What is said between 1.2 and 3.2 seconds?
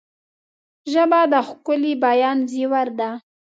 د ښکلي بیان زیور ده